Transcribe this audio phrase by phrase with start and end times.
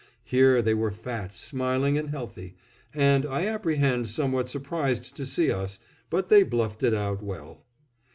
[0.23, 2.55] Here they were, fat, smiling, and healthy;
[2.91, 5.77] and I apprehend somewhat surprised to see us,
[6.09, 7.63] but they bluffed it out well.